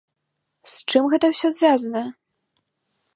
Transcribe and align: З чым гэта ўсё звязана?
З 0.71 0.87
чым 0.93 1.03
гэта 1.11 1.25
ўсё 1.33 1.47
звязана? 1.59 2.03